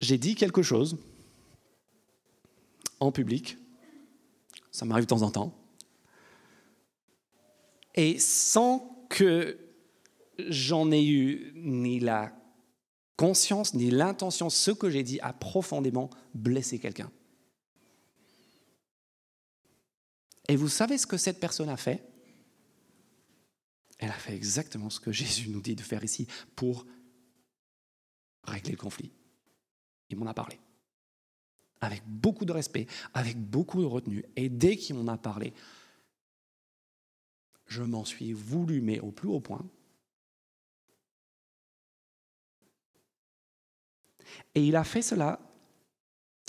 [0.00, 0.96] J'ai dit quelque chose
[3.00, 3.58] en public,
[4.70, 5.54] ça m'arrive de temps en temps,
[7.94, 9.58] et sans que
[10.38, 12.32] j'en ai eu ni la
[13.16, 17.10] conscience ni l'intention, ce que j'ai dit a profondément blessé quelqu'un.
[20.46, 22.07] Et vous savez ce que cette personne a fait?
[23.98, 26.86] Elle a fait exactement ce que Jésus nous dit de faire ici pour
[28.44, 29.12] régler le conflit.
[30.08, 30.58] Il m'en a parlé.
[31.80, 34.24] Avec beaucoup de respect, avec beaucoup de retenue.
[34.36, 35.52] Et dès qu'il m'en a parlé,
[37.66, 39.68] je m'en suis voulu, mais au plus haut point.
[44.54, 45.40] Et il a fait cela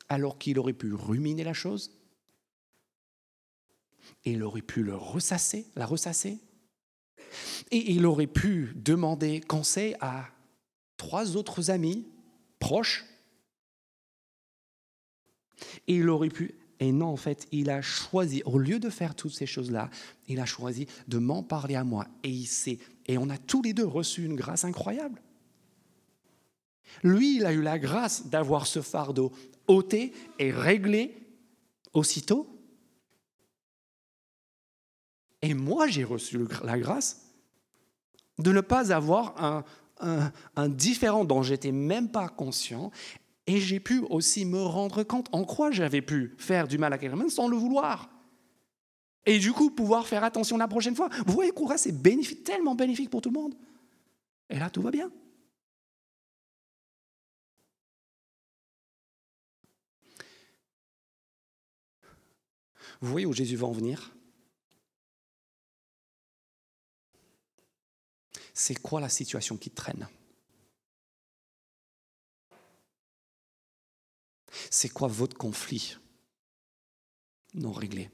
[0.07, 1.99] alors qu'il aurait pu ruminer la chose,
[4.25, 6.39] il aurait pu le ressasser, la ressasser,
[7.71, 10.27] et il aurait pu demander conseil à
[10.97, 12.07] trois autres amis
[12.59, 13.05] proches.
[15.87, 16.55] Et il aurait pu...
[16.81, 19.89] Et non, en fait, il a choisi, au lieu de faire toutes ces choses-là,
[20.29, 22.07] il a choisi de m'en parler à moi.
[22.23, 25.21] Et, il sait, et on a tous les deux reçu une grâce incroyable.
[27.03, 29.33] Lui, il a eu la grâce d'avoir ce fardeau
[29.67, 31.15] ôté et réglé
[31.93, 32.47] aussitôt.
[35.41, 37.25] Et moi, j'ai reçu la grâce
[38.37, 39.63] de ne pas avoir
[39.99, 42.91] un, différent dont j'étais même pas conscient.
[43.47, 46.97] Et j'ai pu aussi me rendre compte en quoi j'avais pu faire du mal à
[46.97, 48.09] quelqu'un sans le vouloir.
[49.25, 51.09] Et du coup, pouvoir faire attention la prochaine fois.
[51.25, 51.93] Vous voyez quoi c'est
[52.43, 53.55] tellement bénéfique pour tout le monde.
[54.49, 55.11] Et là, tout va bien.
[63.01, 64.11] Vous voyez où Jésus va en venir?
[68.59, 70.09] C'est quoi la situation qui traîne?
[74.69, 75.95] C'est quoi votre conflit
[77.53, 78.11] non réglé?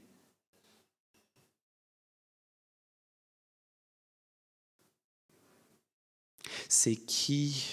[6.68, 7.64] C'est qui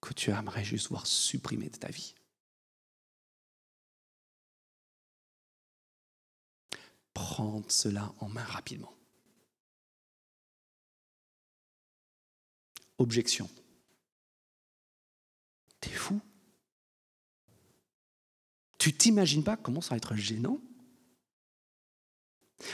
[0.00, 2.14] que tu aimerais juste voir supprimer de ta vie?
[7.12, 8.94] Prendre cela en main rapidement.
[13.02, 13.50] Objection.
[15.80, 16.20] T'es fou
[18.78, 20.60] Tu t'imagines pas comment ça va être gênant?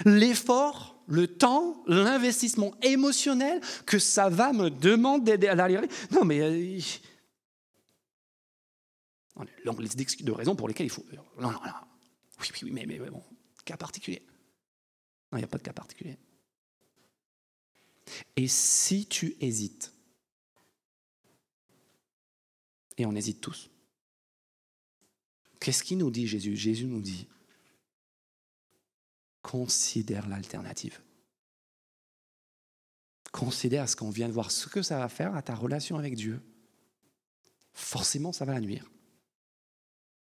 [0.04, 5.82] L'effort, le temps, l'investissement émotionnel que ça va me demander à l'arrière.
[6.10, 6.40] Non, mais.
[6.40, 6.80] Euh,
[9.78, 11.06] les de raisons pour lesquelles il faut.
[11.38, 11.58] Non, non, non.
[12.40, 13.22] Oui, oui, oui, mais, mais bon,
[13.64, 14.22] cas particulier.
[15.32, 16.18] Non, il n'y a pas de cas particulier.
[18.36, 19.92] Et si tu hésites,
[22.98, 23.70] et on hésite tous,
[25.60, 26.56] qu'est-ce qu'il nous dit Jésus?
[26.56, 27.26] Jésus nous dit,
[29.40, 31.00] considère l'alternative.
[33.32, 36.14] Considère ce qu'on vient de voir, ce que ça va faire à ta relation avec
[36.16, 36.42] Dieu.
[37.72, 38.90] Forcément, ça va la nuire.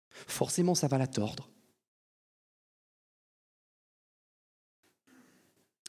[0.09, 1.49] Forcément, ça va la tordre.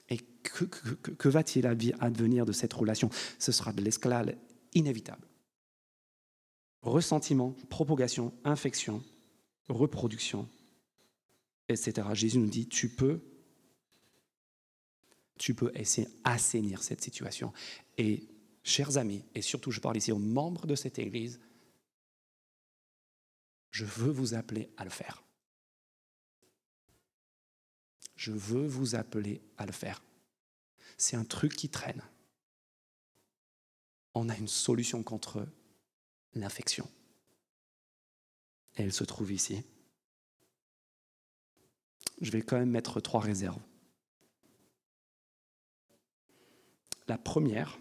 [0.09, 3.09] Et que, va-t-il advenir de cette relation?
[3.39, 4.37] Ce sera de l'escalade
[4.75, 5.27] inévitable.
[6.83, 9.03] Ressentiment, propagation, infection,
[9.69, 10.49] reproduction,
[11.69, 12.09] etc.
[12.13, 13.21] Jésus nous dit, tu peux,
[15.39, 17.53] tu peux essayer d'assainir cette situation.
[17.99, 18.29] Et,
[18.65, 21.41] chers amis, et surtout je parle ici aux membres de cette Église,
[23.71, 25.23] je veux vous appeler à le faire.
[28.17, 30.03] Je veux vous appeler à le faire.
[30.97, 32.03] C'est un truc qui traîne.
[34.15, 35.47] On a une solution contre
[36.35, 36.89] l'infection.
[38.75, 39.63] Elle se trouve ici
[42.23, 43.61] je vais quand même mettre trois réserves.
[47.09, 47.79] La première,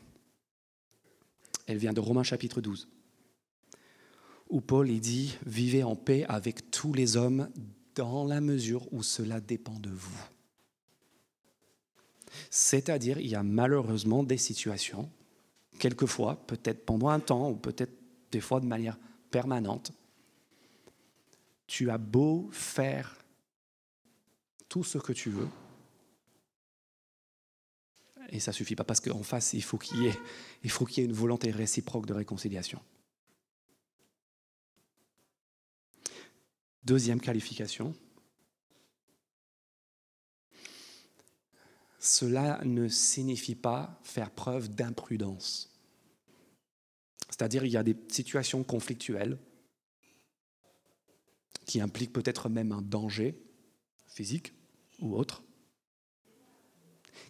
[1.68, 2.90] elle vient de Romains chapitre 12,
[4.50, 7.50] où Paul dit, vivez en paix avec tous les hommes
[7.96, 10.28] dans la mesure où cela dépend de vous.
[12.50, 15.10] C'est-à-dire, il y a malheureusement des situations,
[15.78, 17.94] quelquefois, peut-être pendant un temps, ou peut-être
[18.32, 18.98] des fois de manière
[19.30, 19.92] permanente,
[21.68, 23.18] tu as beau faire
[24.68, 25.50] tout ce que tu veux.
[28.30, 30.20] Et ça suffit pas parce qu'en face, il faut qu'il y ait,
[30.64, 32.82] il faut qu'il y ait une volonté réciproque de réconciliation.
[36.84, 37.94] Deuxième qualification.
[42.00, 45.72] Cela ne signifie pas faire preuve d'imprudence.
[47.42, 49.36] C'est-à-dire il y a des situations conflictuelles
[51.66, 53.36] qui impliquent peut-être même un danger
[54.06, 54.54] physique
[55.00, 55.42] ou autres,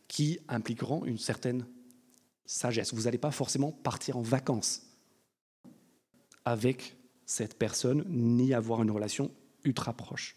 [0.10, 1.66] qui impliqueront une certaine
[2.46, 2.94] sagesse.
[2.94, 4.82] Vous n'allez pas forcément partir en vacances
[6.44, 9.32] avec cette personne, ni avoir une relation
[9.64, 10.36] ultra proche.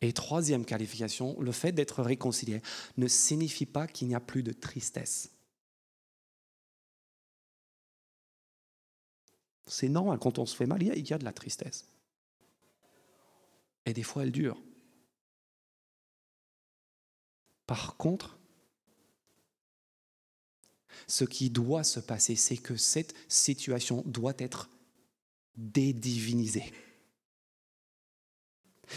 [0.00, 2.62] Et troisième qualification, le fait d'être réconcilié
[2.96, 5.30] ne signifie pas qu'il n'y a plus de tristesse.
[9.66, 11.86] C'est normal, quand on se fait mal, il y a de la tristesse.
[13.86, 14.60] Et des fois, elle dure.
[17.66, 18.38] Par contre,
[21.06, 24.70] ce qui doit se passer, c'est que cette situation doit être
[25.56, 26.72] dédivinisée.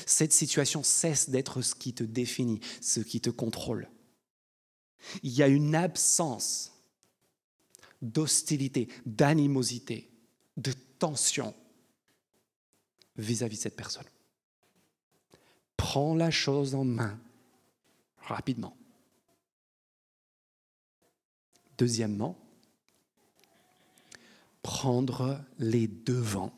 [0.06, 3.89] Cette situation cesse d'être ce qui te définit, ce qui te contrôle.
[5.23, 6.73] Il y a une absence
[8.01, 10.10] d'hostilité, d'animosité,
[10.58, 11.54] de tension
[13.15, 14.06] vis-à-vis de cette personne.
[15.78, 17.20] Prends la chose en main
[18.20, 18.76] rapidement.
[21.78, 22.38] Deuxièmement,
[24.64, 26.51] prendre les devants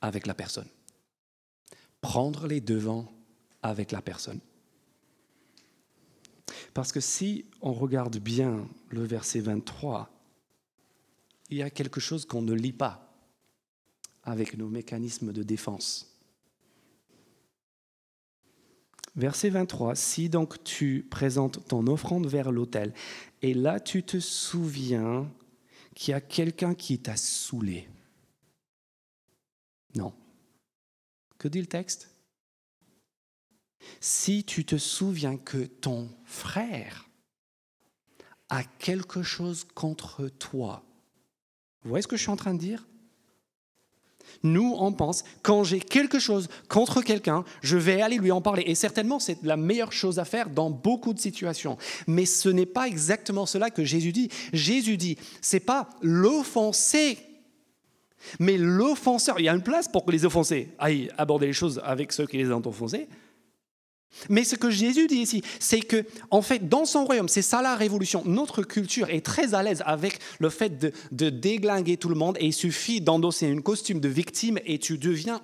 [0.00, 0.68] avec la personne.
[2.00, 3.12] Prendre les devants
[3.62, 4.40] avec la personne.
[6.72, 10.10] Parce que si on regarde bien le verset 23,
[11.50, 13.10] il y a quelque chose qu'on ne lit pas
[14.22, 16.06] avec nos mécanismes de défense.
[19.16, 22.94] Verset 23, si donc tu présentes ton offrande vers l'autel,
[23.42, 25.28] et là tu te souviens
[25.94, 27.88] qu'il y a quelqu'un qui t'a saoulé.
[29.96, 30.14] Non.
[31.38, 32.14] Que dit le texte
[34.00, 37.08] Si tu te souviens que ton frère
[38.48, 40.84] a quelque chose contre toi,
[41.82, 42.86] vous voyez ce que je suis en train de dire?
[44.42, 48.62] Nous, on pense, quand j'ai quelque chose contre quelqu'un, je vais aller lui en parler.
[48.66, 51.76] Et certainement, c'est la meilleure chose à faire dans beaucoup de situations.
[52.06, 54.30] Mais ce n'est pas exactement cela que Jésus dit.
[54.52, 57.18] Jésus dit, c'est pas l'offenser,
[58.38, 59.40] mais l'offenseur.
[59.40, 62.26] Il y a une place pour que les offensés aillent aborder les choses avec ceux
[62.26, 63.08] qui les ont offensés.
[64.28, 67.62] Mais ce que Jésus dit ici, c'est que, en fait, dans son royaume, c'est ça
[67.62, 68.22] la révolution.
[68.26, 72.36] Notre culture est très à l'aise avec le fait de, de déglinguer tout le monde
[72.40, 75.40] et il suffit d'endosser une costume de victime et tu deviens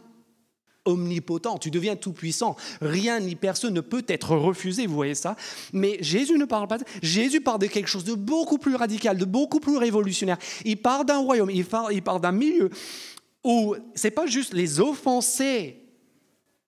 [0.87, 2.57] omnipotent, tu deviens tout-puissant.
[2.81, 5.37] Rien ni personne ne peut être refusé, vous voyez ça.
[5.73, 6.79] Mais Jésus ne parle pas.
[7.03, 10.39] Jésus parle de quelque chose de beaucoup plus radical, de beaucoup plus révolutionnaire.
[10.65, 12.71] Il parle d'un royaume, il parle, il parle d'un milieu
[13.45, 15.86] où c'est pas juste les offensés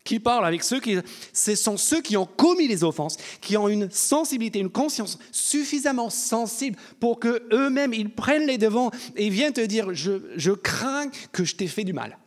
[0.09, 0.97] qui parle avec ceux qui...
[1.35, 6.09] Ce sont ceux qui ont commis les offenses, qui ont une sensibilité, une conscience suffisamment
[6.09, 11.11] sensible pour que eux-mêmes, ils prennent les devants et viennent te dire, je, je crains
[11.31, 12.19] que je t'ai fait du mal.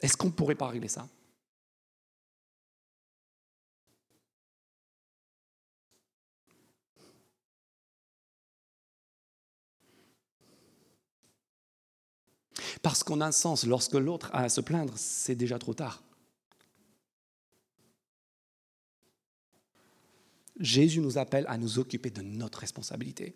[0.00, 1.06] Est-ce qu'on pourrait pas régler ça?
[12.84, 16.02] Parce qu'en un sens, lorsque l'autre a à se plaindre, c'est déjà trop tard.
[20.60, 23.34] Jésus nous appelle à nous occuper de notre responsabilité.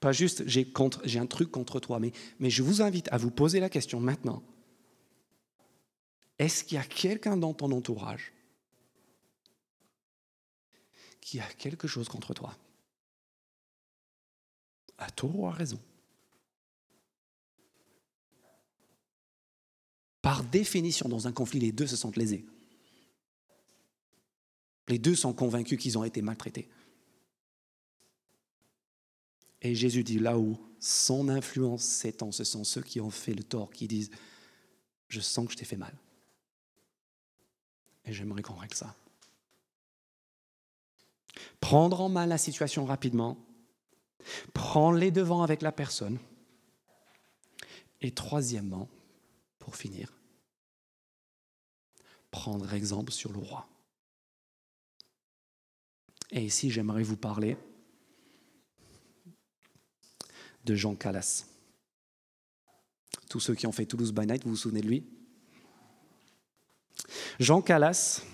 [0.00, 0.72] Pas juste j'ai,
[1.18, 4.42] un truc contre toi, mais, mais je vous invite à vous poser la question maintenant.
[6.38, 8.32] Est-ce qu'il y a quelqu'un dans ton entourage
[11.20, 12.56] qui a quelque chose contre toi?
[14.96, 15.78] À tort ou à raison?
[20.22, 22.44] Par définition, dans un conflit, les deux se sentent lésés.
[24.88, 26.68] Les deux sont convaincus qu'ils ont été maltraités.
[29.62, 33.42] Et Jésus dit là où son influence s'étend, ce sont ceux qui ont fait le
[33.42, 34.10] tort, qui disent,
[35.08, 35.94] je sens que je t'ai fait mal.
[38.04, 38.96] Et j'aimerais qu'on règle ça.
[41.60, 43.36] Prendre en main la situation rapidement,
[44.54, 46.18] prendre les devants avec la personne.
[48.00, 48.88] Et troisièmement,
[49.70, 50.12] pour finir,
[52.32, 53.68] prendre exemple sur le roi.
[56.32, 57.56] Et ici, j'aimerais vous parler
[60.64, 61.46] de Jean Calas.
[63.28, 65.06] Tous ceux qui ont fait Toulouse by Night, vous vous souvenez de lui?
[67.38, 68.24] Jean Calas,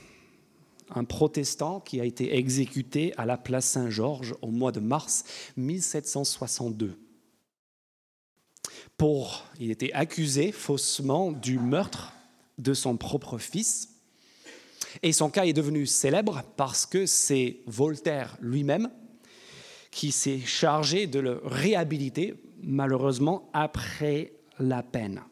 [0.89, 5.25] un protestant qui a été exécuté à la place Saint-Georges au mois de mars
[5.59, 6.99] 1762.
[9.61, 12.13] Il était accusé faussement du meurtre
[12.59, 13.91] de son propre fils.
[15.03, 18.91] Et son cas est devenu célèbre parce que c'est Voltaire lui-même
[19.91, 25.23] qui s'est chargé de le réhabiliter, malheureusement, après la peine.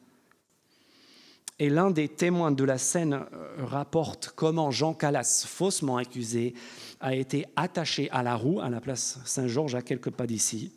[1.59, 6.55] Et l'un des témoins de la scène euh, rapporte comment Jean Calas, faussement accusé,
[7.01, 10.73] a été attaché à la roue à la place Saint-Georges, à quelques pas d'ici.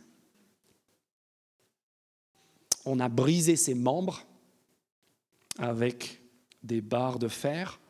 [2.90, 4.24] On a brisé ses membres
[5.58, 6.22] avec
[6.64, 7.82] des barres de fer.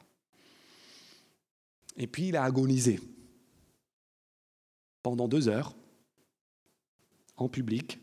[1.97, 2.99] Et puis il a agonisé
[5.03, 5.75] pendant deux heures
[7.35, 7.99] en public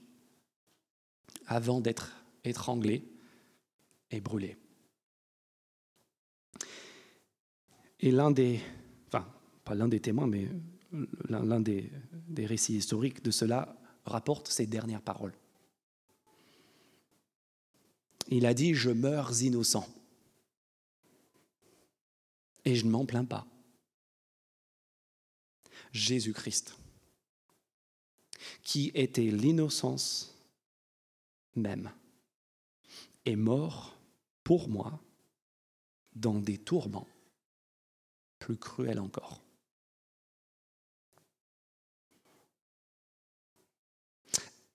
[1.46, 2.12] avant d'être
[2.44, 3.04] étranglé
[4.12, 4.56] et brûlé.
[7.98, 8.60] Et l'un des,
[9.08, 9.26] enfin,
[9.64, 10.48] pas l'un des témoins, mais
[11.28, 11.90] l'un des,
[12.38, 15.34] récits historiques de cela rapporte ces dernières paroles.
[18.28, 19.88] Il a dit, je meurs innocent.
[22.64, 23.46] Et je ne m'en plains pas.
[25.92, 26.76] Jésus-Christ,
[28.62, 30.34] qui était l'innocence
[31.54, 31.92] même,
[33.24, 33.96] est mort
[34.42, 35.00] pour moi
[36.14, 37.08] dans des tourments
[38.38, 39.40] plus cruels encore.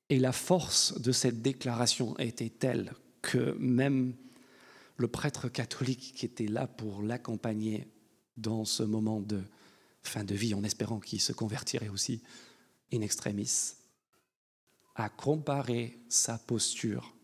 [0.10, 4.16] Et la force de cette déclaration était telle que même
[4.98, 7.88] le prêtre catholique qui était là pour l'accompagner
[8.38, 9.42] dans ce moment de
[10.02, 12.22] fin de vie, en espérant qu'il se convertirait aussi
[12.94, 13.74] in extremis,
[14.96, 17.16] a comparé sa posture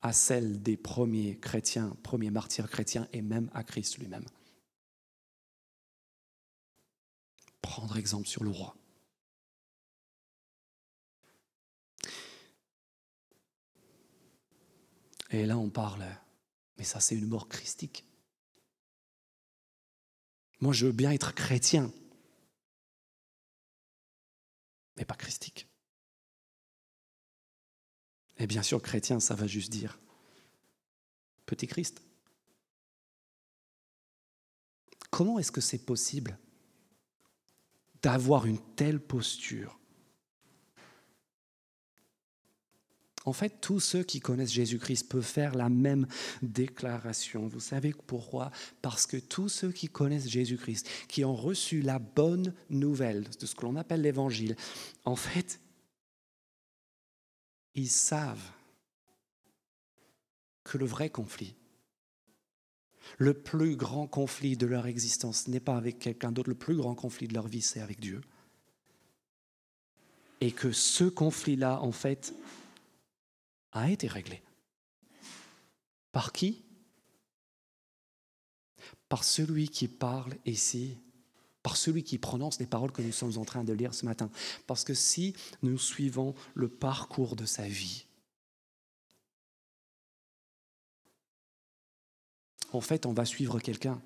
[0.00, 4.24] à celle des premiers chrétiens, premiers martyrs chrétiens et même à Christ lui-même.
[7.60, 8.77] Prendre exemple sur le roi.
[15.30, 16.04] Et là, on parle
[16.78, 18.04] mais ça, c'est une mort christique.
[20.60, 21.92] Moi, je veux bien être chrétien,
[24.96, 25.68] mais pas christique.
[28.38, 29.98] Et bien sûr, chrétien, ça va juste dire
[31.46, 32.00] Petit Christ.
[35.10, 36.38] Comment est-ce que c'est possible
[38.02, 39.77] d'avoir une telle posture
[43.28, 46.06] En fait, tous ceux qui connaissent Jésus-Christ peuvent faire la même
[46.40, 47.46] déclaration.
[47.46, 48.50] Vous savez pourquoi?
[48.80, 53.54] Parce que tous ceux qui connaissent Jésus-Christ, qui ont reçu la bonne nouvelle de ce
[53.54, 54.56] que l'on appelle l'évangile,
[55.04, 55.60] en fait,
[57.74, 58.50] ils savent
[60.64, 61.54] que le vrai conflit,
[63.18, 66.94] le plus grand conflit de leur existence n'est pas avec quelqu'un d'autre, le plus grand
[66.94, 68.22] conflit de leur vie, c'est avec Dieu.
[70.40, 72.32] Et que ce conflit-là, en fait,
[73.72, 74.42] a été réglé.
[76.12, 76.64] Par qui?
[79.08, 80.98] Par celui qui parle ici,
[81.62, 84.30] par celui qui prononce les paroles que nous sommes en train de lire ce matin.
[84.66, 88.06] Parce que si nous suivons le parcours de sa vie,
[92.72, 94.00] en fait, on va suivre quelqu'un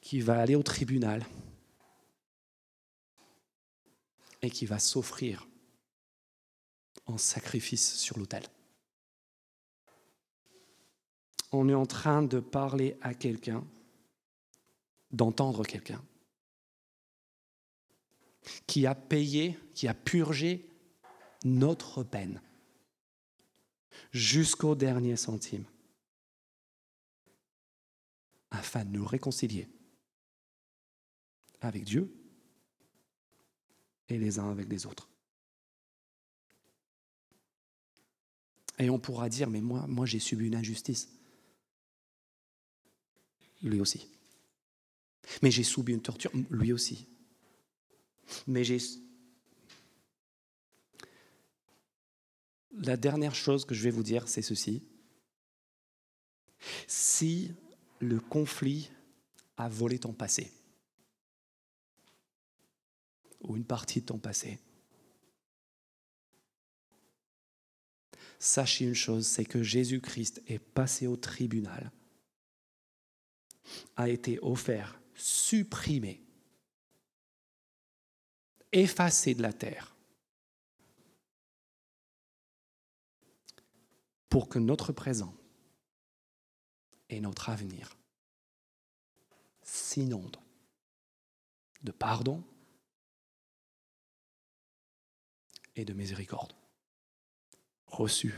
[0.00, 1.26] qui va aller au tribunal
[4.42, 5.47] et qui va s'offrir
[7.08, 8.44] en sacrifice sur l'autel.
[11.50, 13.66] On est en train de parler à quelqu'un,
[15.10, 16.02] d'entendre quelqu'un,
[18.66, 20.68] qui a payé, qui a purgé
[21.44, 22.40] notre peine
[24.12, 25.64] jusqu'au dernier centime,
[28.50, 29.68] afin de nous réconcilier
[31.60, 32.14] avec Dieu
[34.08, 35.08] et les uns avec les autres.
[38.78, 41.08] Et on pourra dire, mais moi, moi j'ai subi une injustice.
[43.62, 44.08] Lui aussi.
[45.42, 46.30] Mais j'ai subi une torture.
[46.50, 47.08] Lui aussi.
[48.46, 48.78] Mais j'ai...
[52.70, 54.84] La dernière chose que je vais vous dire, c'est ceci.
[56.86, 57.52] Si
[58.00, 58.90] le conflit
[59.56, 60.52] a volé ton passé,
[63.40, 64.60] ou une partie de ton passé,
[68.38, 71.90] sachez une chose, c'est que Jésus-Christ est passé au tribunal,
[73.96, 76.22] a été offert, supprimé,
[78.72, 79.94] effacé de la terre,
[84.28, 85.34] pour que notre présent
[87.08, 87.96] et notre avenir
[89.62, 90.40] s'inondent
[91.82, 92.44] de pardon
[95.76, 96.57] et de miséricorde
[97.88, 98.34] reçue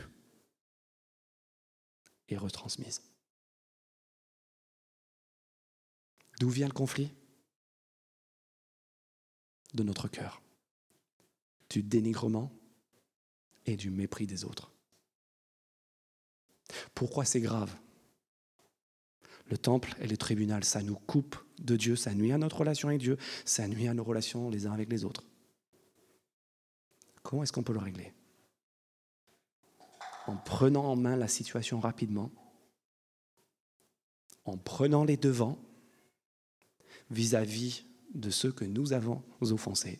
[2.29, 3.01] et retransmise.
[6.39, 7.11] D'où vient le conflit?
[9.73, 10.41] De notre cœur,
[11.69, 12.51] du dénigrement
[13.65, 14.71] et du mépris des autres.
[16.93, 17.73] Pourquoi c'est grave?
[19.47, 22.89] Le temple et le tribunal, ça nous coupe de Dieu, ça nuit à notre relation
[22.89, 25.23] avec Dieu, ça nuit à nos relations les uns avec les autres.
[27.23, 28.13] Comment est-ce qu'on peut le régler?
[30.27, 32.31] En prenant en main la situation rapidement,
[34.45, 35.59] en prenant les devants
[37.09, 39.99] vis-à-vis de ceux que nous avons offensés,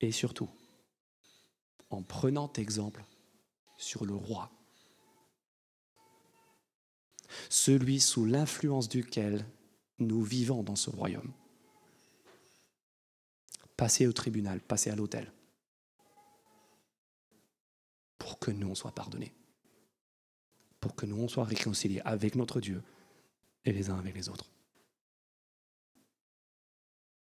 [0.00, 0.50] et surtout
[1.90, 3.04] en prenant exemple
[3.76, 4.50] sur le roi,
[7.48, 9.46] celui sous l'influence duquel
[9.98, 11.32] nous vivons dans ce royaume.
[13.76, 15.32] Passez au tribunal, passez à l'hôtel
[18.24, 19.34] pour que nous, on soit pardonnés,
[20.80, 22.82] pour que nous, on soit réconciliés avec notre Dieu
[23.66, 24.50] et les uns avec les autres.